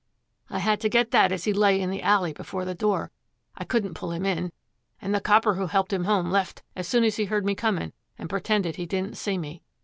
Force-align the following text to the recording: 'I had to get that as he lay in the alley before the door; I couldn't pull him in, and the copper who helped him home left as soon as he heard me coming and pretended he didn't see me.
'I 0.49 0.57
had 0.57 0.79
to 0.81 0.89
get 0.89 1.11
that 1.11 1.31
as 1.31 1.43
he 1.43 1.53
lay 1.53 1.79
in 1.79 1.91
the 1.91 2.01
alley 2.01 2.33
before 2.33 2.65
the 2.65 2.73
door; 2.73 3.11
I 3.55 3.63
couldn't 3.63 3.93
pull 3.93 4.11
him 4.11 4.25
in, 4.25 4.51
and 4.99 5.13
the 5.13 5.21
copper 5.21 5.53
who 5.53 5.67
helped 5.67 5.93
him 5.93 6.05
home 6.05 6.31
left 6.31 6.63
as 6.75 6.87
soon 6.87 7.03
as 7.03 7.17
he 7.17 7.25
heard 7.25 7.45
me 7.45 7.53
coming 7.53 7.93
and 8.17 8.27
pretended 8.27 8.77
he 8.77 8.87
didn't 8.87 9.15
see 9.15 9.37
me. 9.37 9.61